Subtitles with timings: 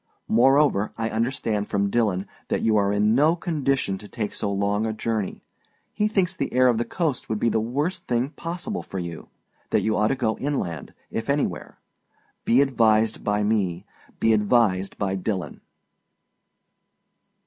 [0.27, 4.83] Moreover, I understand from Dillon that you are in no condition to take so long
[4.87, 5.43] a journey.
[5.93, 9.29] He thinks the air of the coast would be the worst thing possible for you;
[9.69, 11.77] that you ought to go inland, if anywhere.
[12.45, 13.85] Be advised by me.
[14.19, 15.61] Be advised by Dillon.